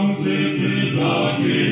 não 0.00 0.14
se 0.16 0.56
queda 0.56 1.36
que 1.36 1.69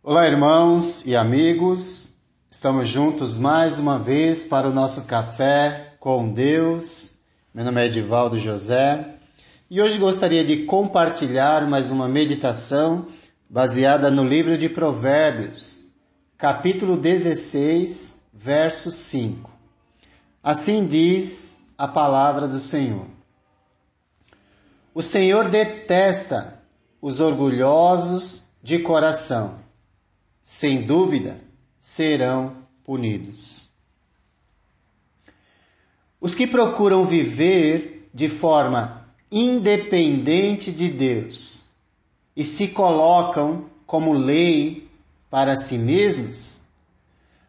Olá, 0.00 0.28
irmãos 0.28 1.04
e 1.04 1.16
amigos. 1.16 2.10
Estamos 2.48 2.88
juntos 2.88 3.36
mais 3.36 3.78
uma 3.78 3.98
vez 3.98 4.46
para 4.46 4.68
o 4.68 4.72
nosso 4.72 5.02
café 5.02 5.96
com 5.98 6.32
Deus. 6.32 7.14
Meu 7.52 7.64
nome 7.64 7.82
é 7.82 7.86
Edivaldo 7.86 8.38
José 8.38 9.16
e 9.68 9.82
hoje 9.82 9.98
gostaria 9.98 10.44
de 10.44 10.64
compartilhar 10.64 11.66
mais 11.66 11.90
uma 11.90 12.06
meditação 12.06 13.08
baseada 13.50 14.08
no 14.08 14.24
livro 14.24 14.56
de 14.56 14.68
Provérbios, 14.68 15.80
capítulo 16.38 16.96
16, 16.96 18.22
verso 18.32 18.92
5. 18.92 19.50
Assim 20.40 20.86
diz 20.86 21.58
a 21.76 21.88
palavra 21.88 22.46
do 22.46 22.60
Senhor. 22.60 23.06
O 24.94 25.02
Senhor 25.02 25.48
detesta 25.48 26.62
os 27.02 27.18
orgulhosos 27.18 28.44
de 28.62 28.78
coração. 28.78 29.66
Sem 30.50 30.80
dúvida, 30.80 31.42
serão 31.78 32.66
punidos. 32.82 33.68
Os 36.18 36.34
que 36.34 36.46
procuram 36.46 37.04
viver 37.04 38.08
de 38.14 38.30
forma 38.30 39.06
independente 39.30 40.72
de 40.72 40.88
Deus 40.88 41.66
e 42.34 42.46
se 42.46 42.68
colocam 42.68 43.68
como 43.84 44.14
lei 44.14 44.88
para 45.28 45.54
si 45.54 45.76
mesmos, 45.76 46.62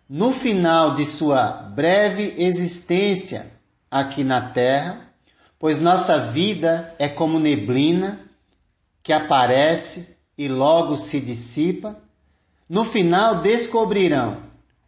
no 0.09 0.33
final 0.33 0.97
de 0.97 1.05
sua 1.05 1.53
breve 1.53 2.33
existência 2.37 3.49
aqui 3.89 4.25
na 4.25 4.51
Terra, 4.51 5.09
pois 5.57 5.79
nossa 5.79 6.17
vida 6.17 6.93
é 6.99 7.07
como 7.07 7.39
neblina 7.39 8.29
que 9.01 9.13
aparece 9.13 10.17
e 10.37 10.49
logo 10.49 10.97
se 10.97 11.21
dissipa, 11.21 12.08
no 12.69 12.85
final 12.85 13.41
descobrirão 13.41 14.43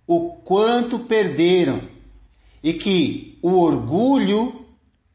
o 0.05 0.35
quanto 0.35 0.99
perderam 0.99 1.81
e 2.61 2.73
que 2.73 3.39
o 3.41 3.57
orgulho 3.57 4.67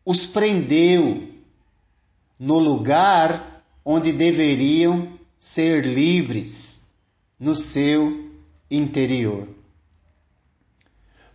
os 0.05 0.27
prendeu 0.27 1.28
no 2.39 2.59
lugar 2.59 3.64
onde 3.84 4.12
deveriam 4.12 5.17
ser 5.39 5.87
livres, 5.87 6.92
no 7.39 7.55
seu 7.55 8.33
interior. 8.70 9.48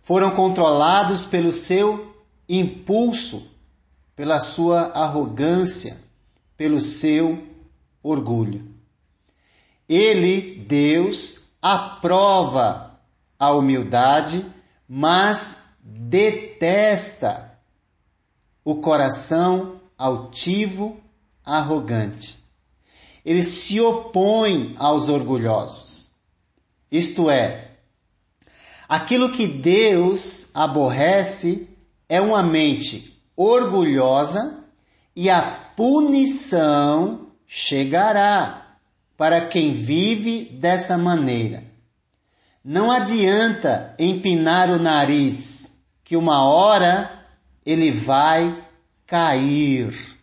Foram 0.02 0.32
controlados 0.32 1.24
pelo 1.24 1.52
seu 1.52 2.14
impulso, 2.48 3.46
pela 4.14 4.38
sua 4.40 4.88
arrogância, 4.88 5.96
pelo 6.56 6.80
seu 6.80 7.42
orgulho. 8.02 8.81
Ele, 9.94 10.64
Deus, 10.66 11.50
aprova 11.60 12.98
a 13.38 13.52
humildade, 13.52 14.42
mas 14.88 15.64
detesta 15.82 17.58
o 18.64 18.76
coração 18.76 19.82
altivo, 19.98 20.98
arrogante. 21.44 22.42
Ele 23.22 23.42
se 23.42 23.82
opõe 23.82 24.74
aos 24.78 25.10
orgulhosos. 25.10 26.10
Isto 26.90 27.28
é, 27.28 27.72
aquilo 28.88 29.30
que 29.30 29.46
Deus 29.46 30.56
aborrece 30.56 31.68
é 32.08 32.18
uma 32.18 32.42
mente 32.42 33.22
orgulhosa 33.36 34.64
e 35.14 35.28
a 35.28 35.42
punição 35.76 37.26
chegará 37.46 38.61
para 39.22 39.42
quem 39.42 39.72
vive 39.72 40.46
dessa 40.46 40.98
maneira. 40.98 41.62
Não 42.64 42.90
adianta 42.90 43.94
empinar 43.96 44.68
o 44.68 44.80
nariz, 44.80 45.80
que 46.02 46.16
uma 46.16 46.44
hora 46.44 47.24
ele 47.64 47.92
vai 47.92 48.52
cair. 49.06 50.18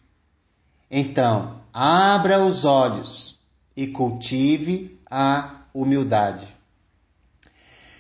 Então, 0.92 1.62
abra 1.72 2.44
os 2.44 2.66
olhos 2.66 3.40
e 3.74 3.88
cultive 3.88 5.00
a 5.10 5.62
humildade. 5.74 6.54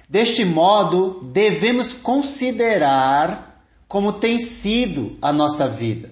Deste 0.10 0.44
modo, 0.44 1.22
devemos 1.32 1.94
considerar 1.94 3.64
como 3.88 4.12
tem 4.12 4.38
sido 4.38 5.18
a 5.22 5.32
nossa 5.32 5.66
vida, 5.66 6.12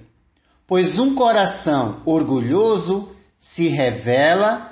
pois 0.65 0.97
um 0.97 1.13
coração 1.13 2.01
orgulhoso 2.05 3.11
se 3.37 3.67
revela 3.67 4.66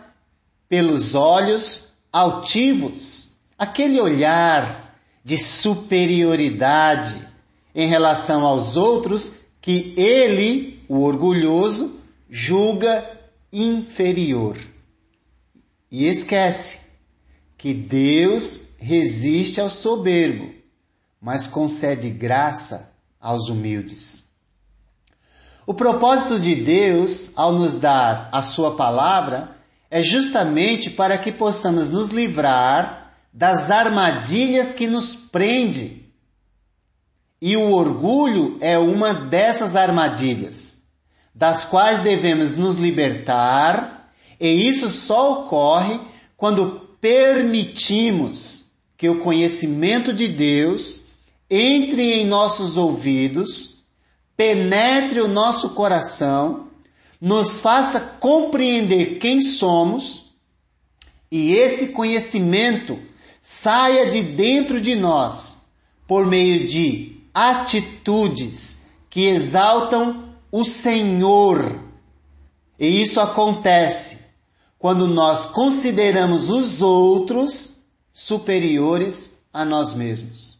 pelos 0.67 1.15
olhos 1.15 1.95
altivos, 2.11 3.35
aquele 3.57 3.99
olhar 3.99 4.95
de 5.23 5.37
superioridade 5.37 7.27
em 7.73 7.87
relação 7.87 8.45
aos 8.45 8.75
outros 8.75 9.33
que 9.59 9.93
ele, 9.97 10.83
o 10.87 11.01
orgulhoso, 11.01 11.99
julga 12.29 13.19
inferior. 13.51 14.57
E 15.91 16.05
esquece 16.07 16.91
que 17.57 17.73
Deus 17.73 18.61
resiste 18.77 19.59
ao 19.59 19.69
soberbo, 19.69 20.53
mas 21.19 21.47
concede 21.47 22.09
graça 22.09 22.93
aos 23.19 23.49
humildes. 23.49 24.29
O 25.65 25.73
propósito 25.73 26.39
de 26.39 26.55
Deus, 26.55 27.31
ao 27.35 27.51
nos 27.51 27.75
dar 27.75 28.29
a 28.31 28.43
Sua 28.43 28.75
palavra, 28.75 29.54
é 29.89 30.01
justamente 30.01 30.89
para 30.89 31.17
que 31.17 31.31
possamos 31.31 31.89
nos 31.89 32.09
livrar 32.09 33.13
das 33.31 33.69
armadilhas 33.69 34.73
que 34.73 34.87
nos 34.87 35.15
prende. 35.15 36.05
E 37.41 37.55
o 37.57 37.71
orgulho 37.71 38.57
é 38.61 38.77
uma 38.77 39.13
dessas 39.13 39.75
armadilhas, 39.75 40.81
das 41.33 41.65
quais 41.65 41.99
devemos 41.99 42.55
nos 42.55 42.75
libertar, 42.75 44.11
e 44.39 44.47
isso 44.47 44.89
só 44.89 45.41
ocorre 45.41 45.99
quando 46.37 46.87
permitimos 46.99 48.65
que 48.97 49.09
o 49.09 49.19
conhecimento 49.19 50.13
de 50.13 50.27
Deus 50.27 51.05
entre 51.49 52.13
em 52.13 52.25
nossos 52.25 52.77
ouvidos, 52.77 53.83
penetre 54.35 55.21
o 55.21 55.27
nosso 55.27 55.69
coração, 55.69 56.64
nos 57.19 57.59
faça 57.59 57.99
compreender 57.99 59.17
quem 59.19 59.41
somos 59.41 60.25
e 61.31 61.53
esse 61.53 61.87
conhecimento 61.87 62.99
saia 63.41 64.09
de 64.09 64.21
dentro 64.21 64.79
de 64.79 64.95
nós 64.95 65.67
por 66.07 66.25
meio 66.25 66.67
de 66.67 67.17
atitudes 67.33 68.79
que 69.09 69.25
exaltam 69.25 70.35
o 70.51 70.63
Senhor. 70.63 71.79
E 72.79 73.01
isso 73.01 73.19
acontece 73.19 74.25
quando 74.77 75.07
nós 75.07 75.47
consideramos 75.47 76.49
os 76.49 76.81
outros 76.81 77.79
superiores 78.11 79.41
a 79.51 79.65
nós 79.65 79.93
mesmos. 79.93 80.57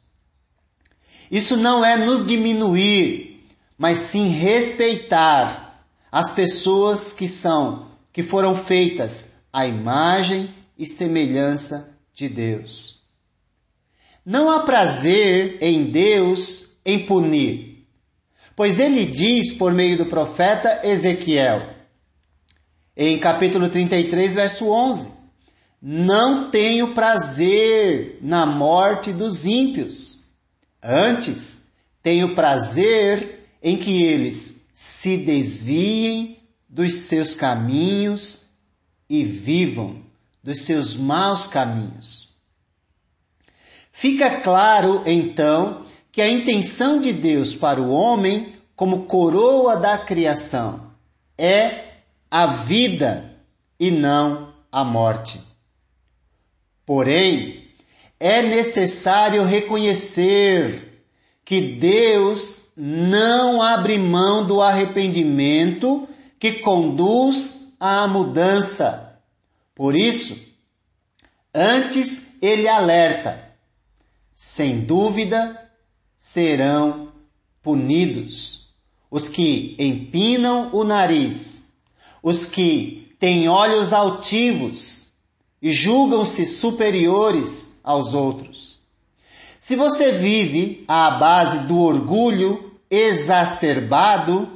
Isso 1.29 1.57
não 1.57 1.83
é 1.83 1.97
nos 1.97 2.25
diminuir, 2.25 3.45
mas 3.77 3.99
sim 3.99 4.27
respeitar 4.27 5.64
as 6.15 6.31
pessoas 6.31 7.11
que 7.11 7.27
são, 7.27 7.91
que 8.13 8.23
foram 8.23 8.55
feitas 8.55 9.41
à 9.51 9.67
imagem 9.67 10.49
e 10.77 10.85
semelhança 10.85 11.99
de 12.13 12.29
Deus. 12.29 13.01
Não 14.25 14.49
há 14.49 14.61
prazer 14.61 15.57
em 15.59 15.83
Deus 15.91 16.77
em 16.85 17.05
punir, 17.05 17.85
pois 18.55 18.79
ele 18.79 19.05
diz 19.05 19.51
por 19.51 19.73
meio 19.73 19.97
do 19.97 20.05
profeta 20.05 20.87
Ezequiel, 20.87 21.69
em 22.95 23.19
capítulo 23.19 23.67
33, 23.67 24.35
verso 24.35 24.69
11: 24.69 25.11
não 25.81 26.49
tenho 26.49 26.93
prazer 26.93 28.19
na 28.21 28.45
morte 28.45 29.11
dos 29.11 29.45
ímpios. 29.45 30.31
Antes, 30.81 31.63
tenho 32.01 32.33
prazer 32.33 33.49
em 33.61 33.75
que 33.75 34.01
eles 34.01 34.64
se 34.75 35.15
desviem 35.15 36.37
dos 36.67 36.91
seus 36.95 37.33
caminhos 37.33 38.41
e 39.09 39.23
vivam 39.23 40.01
dos 40.43 40.65
seus 40.65 40.97
maus 40.97 41.47
caminhos. 41.47 42.35
Fica 43.89 44.41
claro, 44.41 45.01
então, 45.05 45.85
que 46.11 46.21
a 46.21 46.27
intenção 46.27 46.99
de 46.99 47.13
Deus 47.13 47.55
para 47.55 47.81
o 47.81 47.89
homem, 47.89 48.53
como 48.75 49.05
coroa 49.05 49.77
da 49.77 49.97
criação, 49.97 50.91
é 51.37 51.85
a 52.29 52.45
vida 52.47 53.33
e 53.79 53.89
não 53.89 54.53
a 54.69 54.83
morte. 54.83 55.41
Porém, 56.85 57.65
é 58.19 58.41
necessário 58.41 59.45
reconhecer 59.45 61.01
que 61.45 61.61
Deus 61.61 62.64
não 62.75 63.61
abre 63.61 63.97
mão 63.97 64.45
do 64.45 64.61
arrependimento 64.61 66.07
que 66.39 66.53
conduz 66.53 67.73
à 67.79 68.07
mudança. 68.07 69.19
Por 69.73 69.95
isso, 69.95 70.37
antes 71.53 72.41
ele 72.41 72.67
alerta: 72.67 73.55
sem 74.33 74.81
dúvida 74.81 75.71
serão 76.17 77.11
punidos 77.61 78.65
os 79.15 79.29
que 79.29 79.77
empinam 79.79 80.69
o 80.73 80.83
nariz, 80.83 81.71
os 82.21 82.47
que 82.47 83.15
têm 83.17 83.47
olhos 83.47 83.93
altivos 83.93 85.13
e 85.61 85.71
julgam-se 85.71 86.45
superiores 86.45 87.79
aos 87.81 88.13
outros. 88.13 88.74
Se 89.65 89.75
você 89.75 90.11
vive 90.11 90.85
à 90.87 91.09
base 91.17 91.61
do 91.61 91.79
orgulho 91.79 92.71
exacerbado, 92.87 94.47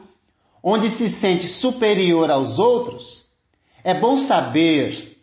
onde 0.61 0.88
se 0.88 1.09
sente 1.09 1.47
superior 1.47 2.29
aos 2.29 2.59
outros, 2.59 3.25
é 3.83 3.91
bom 3.95 4.19
saber 4.19 5.19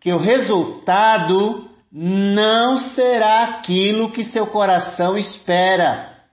que 0.00 0.12
o 0.12 0.18
resultado 0.18 1.70
não 1.92 2.76
será 2.76 3.44
aquilo 3.44 4.10
que 4.10 4.24
seu 4.24 4.48
coração 4.48 5.16
espera. 5.16 6.24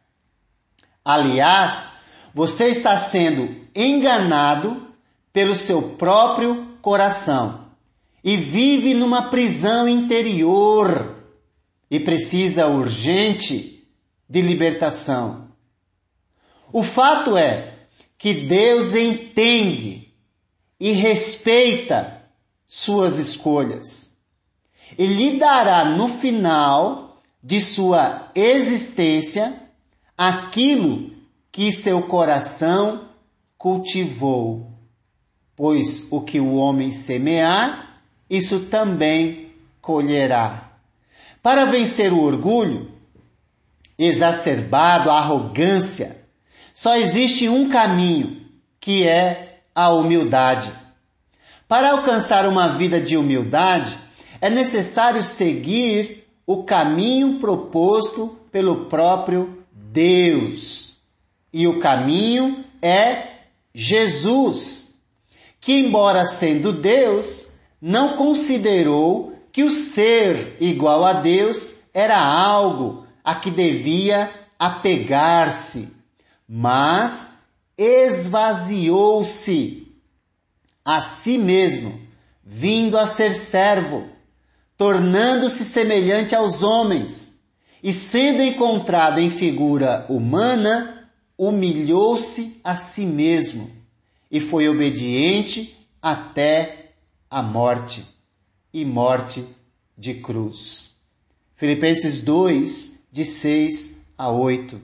Aliás, 1.06 2.00
você 2.34 2.70
está 2.70 2.98
sendo 2.98 3.58
enganado 3.76 4.88
pelo 5.32 5.54
seu 5.54 5.84
próprio 5.84 6.68
coração 6.82 7.68
e 8.24 8.36
vive 8.36 8.96
numa 8.96 9.30
prisão 9.30 9.88
interior 9.88 11.17
e 11.90 12.00
precisa 12.00 12.68
urgente 12.68 13.88
de 14.30 14.42
libertação. 14.42 15.48
O 16.72 16.84
fato 16.84 17.38
é 17.38 17.88
que 18.18 18.34
Deus 18.34 18.94
entende 18.94 20.14
e 20.80 20.92
respeita 20.92 22.24
suas 22.68 23.18
escolhas. 23.18 24.18
E 24.98 25.06
lhe 25.06 25.38
dará 25.38 25.86
no 25.86 26.08
final 26.08 27.22
de 27.42 27.62
sua 27.62 28.32
existência 28.36 29.62
aquilo 30.18 31.12
que 31.52 31.72
seu 31.72 32.04
coração 32.04 33.10
cultivou. 33.58 34.72
Pois 35.56 36.08
o 36.12 36.22
que 36.22 36.40
o 36.40 36.56
homem 36.56 36.92
semear, 36.92 38.02
isso 38.30 38.66
também 38.66 39.54
colherá. 39.82 40.67
Para 41.48 41.64
vencer 41.64 42.12
o 42.12 42.20
orgulho 42.20 42.92
exacerbado, 43.98 45.10
a 45.10 45.14
arrogância, 45.14 46.26
só 46.74 46.98
existe 46.98 47.48
um 47.48 47.70
caminho, 47.70 48.46
que 48.82 49.08
é 49.08 49.62
a 49.74 49.90
humildade. 49.92 50.76
Para 51.66 51.92
alcançar 51.92 52.46
uma 52.46 52.76
vida 52.76 53.00
de 53.00 53.16
humildade, 53.16 53.98
é 54.42 54.50
necessário 54.50 55.24
seguir 55.24 56.28
o 56.46 56.66
caminho 56.66 57.40
proposto 57.40 58.38
pelo 58.52 58.88
próprio 58.88 59.64
Deus. 59.72 60.98
E 61.54 61.66
o 61.66 61.80
caminho 61.80 62.66
é 62.82 63.24
Jesus, 63.74 65.00
que, 65.62 65.80
embora 65.80 66.26
sendo 66.26 66.74
Deus, 66.74 67.54
não 67.82 68.18
considerou 68.18 69.37
que 69.58 69.64
o 69.64 69.72
ser 69.72 70.56
igual 70.60 71.04
a 71.04 71.14
Deus 71.14 71.86
era 71.92 72.16
algo 72.16 73.08
a 73.24 73.34
que 73.34 73.50
devia 73.50 74.30
apegar-se 74.60 75.96
mas 76.48 77.40
esvaziou-se 77.76 79.18
a 80.86 81.02
si 81.02 81.40
mesmo, 81.40 82.00
vindo 82.44 83.00
a 83.00 83.08
ser 83.08 83.34
servo, 83.34 84.08
tornando-se 84.78 85.66
semelhante 85.66 86.36
aos 86.36 86.62
homens, 86.62 87.42
e 87.82 87.92
sendo 87.92 88.44
encontrado 88.44 89.20
em 89.20 89.32
figura 89.32 90.06
humana, 90.08 91.10
humilhou-se 91.36 92.62
a 92.64 92.76
si 92.76 93.08
mesmo 93.08 93.72
e 94.30 94.40
foi 94.40 94.70
obediente 94.70 95.76
até 96.00 96.92
a 97.28 97.42
morte 97.42 98.17
e 98.80 98.86
morte 98.86 99.44
de 99.98 100.14
cruz. 100.14 100.92
Filipenses 101.56 102.22
2, 102.22 103.06
de 103.12 103.26
6 103.26 104.06
a 104.16 104.30
8. 104.30 104.80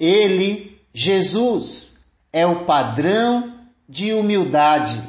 Ele 0.00 0.80
Jesus 0.94 2.06
é 2.32 2.46
o 2.46 2.64
padrão 2.64 3.66
de 3.86 4.14
humildade 4.14 5.06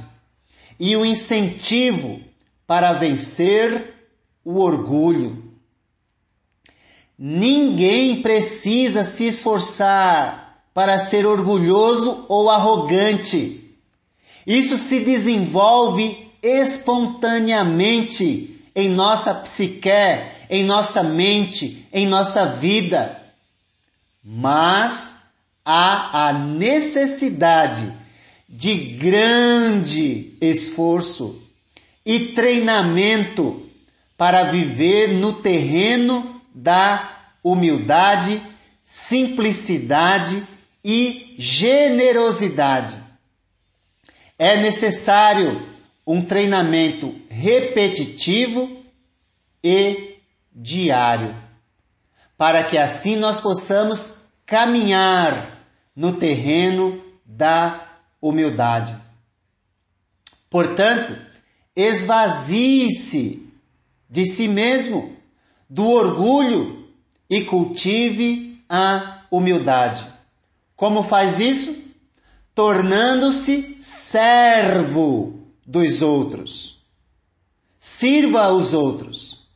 e 0.78 0.98
o 0.98 1.06
incentivo 1.06 2.20
para 2.68 2.92
vencer 2.92 3.94
o 4.44 4.60
orgulho. 4.60 5.54
Ninguém 7.18 8.22
precisa 8.22 9.06
se 9.06 9.28
esforçar 9.28 10.66
para 10.74 11.00
ser 11.00 11.26
orgulhoso 11.26 12.26
ou 12.28 12.50
arrogante. 12.50 13.78
Isso 14.46 14.78
se 14.78 15.00
desenvolve 15.06 16.29
espontaneamente 16.42 18.60
em 18.76 18.90
nossa 18.90 19.34
psique, 19.34 19.90
em 20.50 20.64
nossa 20.64 21.04
mente, 21.04 21.86
em 21.92 22.08
nossa 22.08 22.46
vida. 22.46 23.22
Mas 24.24 25.24
há 25.66 26.28
a 26.28 26.34
necessidade 26.34 27.92
de 28.48 28.76
grande 28.76 30.38
esforço 30.42 31.42
e 32.06 32.20
treinamento 32.30 33.68
para 34.18 34.52
viver 34.52 35.14
no 35.14 35.34
terreno 35.34 36.42
da 36.54 37.18
humildade, 37.44 38.42
simplicidade 38.84 40.46
e 40.84 41.36
generosidade. 41.38 42.98
É 44.38 44.58
necessário 44.58 45.69
um 46.12 46.24
treinamento 46.24 47.14
repetitivo 47.30 48.84
e 49.64 50.18
diário, 50.52 51.36
para 52.36 52.64
que 52.64 52.80
assim 52.80 53.16
nós 53.16 53.40
possamos 53.40 54.18
caminhar 54.44 55.64
no 55.96 56.14
terreno 56.14 57.00
da 57.24 57.88
humildade. 58.20 58.98
Portanto, 60.50 61.16
esvazie-se 61.76 63.48
de 64.10 64.26
si 64.26 64.48
mesmo, 64.48 65.16
do 65.70 65.88
orgulho 65.92 66.90
e 67.30 67.42
cultive 67.42 68.60
a 68.68 69.26
humildade. 69.30 70.12
Como 70.76 71.04
faz 71.04 71.40
isso? 71.40 71.94
Tornando-se 72.56 73.78
servo 73.80 75.40
dos 75.70 76.02
outros. 76.02 76.84
Sirva 77.78 78.50
os 78.50 78.74
outros. 78.74 79.48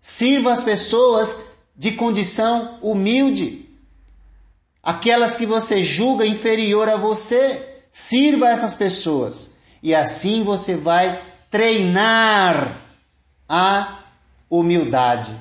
Sirva 0.00 0.52
as 0.52 0.62
pessoas 0.62 1.44
de 1.76 1.92
condição 1.92 2.78
humilde 2.80 3.68
aquelas 4.88 5.36
que 5.36 5.44
você 5.44 5.82
julga 5.84 6.26
inferior 6.26 6.88
a 6.88 6.96
você. 6.96 7.82
Sirva 7.90 8.48
essas 8.48 8.74
pessoas. 8.74 9.54
E 9.82 9.94
assim 9.94 10.42
você 10.42 10.74
vai 10.74 11.22
treinar 11.50 12.80
a 13.46 14.04
humildade. 14.48 15.38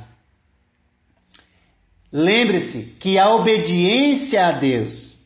Lembre-se 2.12 2.96
que 3.00 3.18
a 3.18 3.30
obediência 3.34 4.48
a 4.48 4.52
Deus 4.52 5.18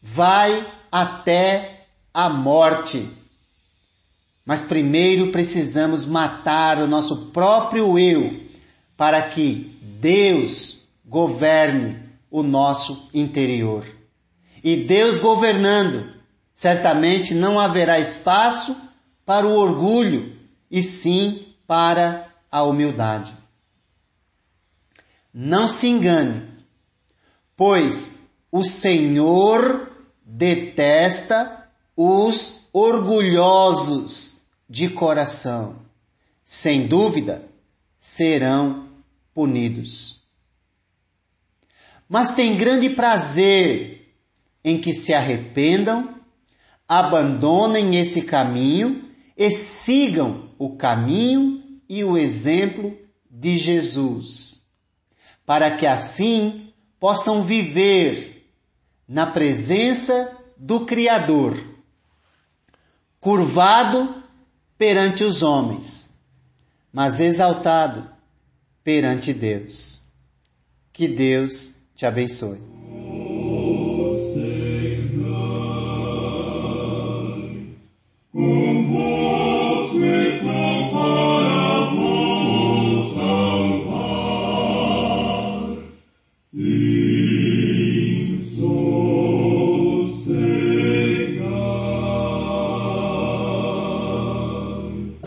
vai 0.00 0.66
até 0.90 1.86
a 2.14 2.30
morte. 2.30 3.10
Mas 4.44 4.62
primeiro 4.62 5.32
precisamos 5.32 6.04
matar 6.04 6.78
o 6.78 6.86
nosso 6.86 7.26
próprio 7.26 7.98
eu 7.98 8.40
para 8.96 9.30
que 9.30 9.78
Deus 10.00 10.84
governe 11.04 11.98
o 12.30 12.42
nosso 12.42 13.08
interior. 13.14 13.86
E 14.62 14.76
Deus 14.76 15.18
governando, 15.18 16.12
certamente 16.52 17.34
não 17.34 17.58
haverá 17.58 17.98
espaço 17.98 18.76
para 19.24 19.46
o 19.46 19.52
orgulho, 19.52 20.36
e 20.70 20.82
sim 20.82 21.54
para 21.66 22.28
a 22.50 22.62
humildade. 22.62 23.34
Não 25.32 25.66
se 25.66 25.86
engane, 25.86 26.42
pois 27.56 28.24
o 28.50 28.62
Senhor 28.62 29.90
detesta 30.24 31.68
os 31.96 32.66
orgulhosos 32.72 34.33
de 34.74 34.88
coração. 34.88 35.76
Sem 36.42 36.88
dúvida, 36.88 37.48
serão 37.96 38.88
punidos. 39.32 40.24
Mas 42.08 42.34
tem 42.34 42.56
grande 42.56 42.90
prazer 42.90 44.12
em 44.64 44.80
que 44.80 44.92
se 44.92 45.14
arrependam, 45.14 46.16
abandonem 46.88 47.94
esse 47.94 48.22
caminho 48.22 49.08
e 49.36 49.48
sigam 49.48 50.50
o 50.58 50.76
caminho 50.76 51.80
e 51.88 52.02
o 52.02 52.18
exemplo 52.18 52.98
de 53.30 53.56
Jesus, 53.56 54.66
para 55.46 55.76
que 55.76 55.86
assim 55.86 56.72
possam 56.98 57.44
viver 57.44 58.50
na 59.06 59.28
presença 59.28 60.36
do 60.56 60.84
Criador, 60.84 61.64
curvado 63.20 64.23
perante 64.78 65.24
os 65.24 65.42
homens, 65.42 66.18
mas 66.92 67.20
exaltado 67.20 68.08
perante 68.82 69.32
Deus. 69.32 70.04
Que 70.92 71.08
Deus 71.08 71.76
te 71.94 72.06
abençoe. 72.06 72.73